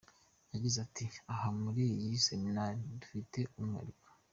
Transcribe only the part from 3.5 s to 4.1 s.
umwihariko.